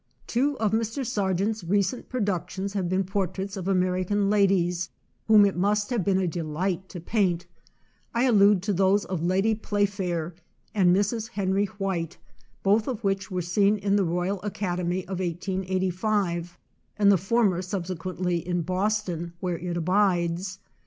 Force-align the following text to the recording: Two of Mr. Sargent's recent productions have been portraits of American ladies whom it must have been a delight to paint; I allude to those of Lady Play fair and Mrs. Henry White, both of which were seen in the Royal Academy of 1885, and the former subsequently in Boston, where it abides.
Two 0.25 0.57
of 0.57 0.71
Mr. 0.71 1.05
Sargent's 1.05 1.63
recent 1.63 2.09
productions 2.09 2.73
have 2.73 2.89
been 2.89 3.03
portraits 3.03 3.55
of 3.55 3.67
American 3.67 4.31
ladies 4.31 4.89
whom 5.27 5.45
it 5.45 5.55
must 5.55 5.91
have 5.91 6.03
been 6.03 6.17
a 6.17 6.25
delight 6.27 6.89
to 6.89 6.99
paint; 6.99 7.45
I 8.11 8.23
allude 8.23 8.63
to 8.63 8.73
those 8.73 9.05
of 9.05 9.21
Lady 9.21 9.53
Play 9.53 9.85
fair 9.85 10.33
and 10.73 10.89
Mrs. 10.95 11.29
Henry 11.29 11.65
White, 11.67 12.17
both 12.63 12.87
of 12.87 13.03
which 13.03 13.29
were 13.29 13.43
seen 13.43 13.77
in 13.77 13.95
the 13.95 14.03
Royal 14.03 14.41
Academy 14.41 15.03
of 15.03 15.19
1885, 15.19 16.57
and 16.97 17.11
the 17.11 17.15
former 17.15 17.61
subsequently 17.61 18.37
in 18.37 18.63
Boston, 18.63 19.33
where 19.39 19.59
it 19.59 19.77
abides. 19.77 20.57